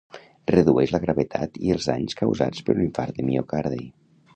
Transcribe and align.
Redueix 0.51 0.93
la 0.95 1.01
gravetat 1.03 1.61
i 1.67 1.75
els 1.75 1.87
danys 1.93 2.21
causats 2.25 2.67
per 2.71 2.79
un 2.79 2.87
infart 2.91 3.21
de 3.23 3.33
miocardi. 3.33 3.83